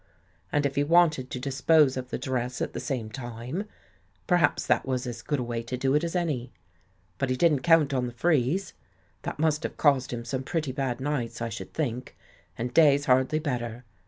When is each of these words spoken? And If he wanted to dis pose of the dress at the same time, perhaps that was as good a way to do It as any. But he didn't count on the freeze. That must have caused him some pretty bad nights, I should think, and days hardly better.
And 0.51 0.65
If 0.65 0.77
he 0.77 0.83
wanted 0.83 1.29
to 1.29 1.37
dis 1.39 1.61
pose 1.61 1.95
of 1.95 2.09
the 2.09 2.17
dress 2.17 2.59
at 2.59 2.73
the 2.73 2.79
same 2.79 3.11
time, 3.11 3.65
perhaps 4.25 4.65
that 4.65 4.83
was 4.83 5.05
as 5.05 5.21
good 5.21 5.37
a 5.39 5.43
way 5.43 5.61
to 5.61 5.77
do 5.77 5.93
It 5.93 6.03
as 6.03 6.15
any. 6.15 6.51
But 7.19 7.29
he 7.29 7.35
didn't 7.35 7.59
count 7.61 7.93
on 7.93 8.07
the 8.07 8.11
freeze. 8.11 8.73
That 9.21 9.37
must 9.37 9.61
have 9.61 9.77
caused 9.77 10.09
him 10.11 10.25
some 10.25 10.41
pretty 10.41 10.71
bad 10.71 10.99
nights, 10.99 11.39
I 11.39 11.49
should 11.49 11.71
think, 11.75 12.17
and 12.57 12.73
days 12.73 13.05
hardly 13.05 13.37
better. 13.37 13.85